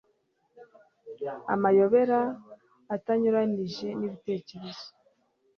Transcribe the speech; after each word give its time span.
amayobera 1.53 2.19
atanyuranyije 2.95 3.87
n'ibitekerezo 3.97 4.87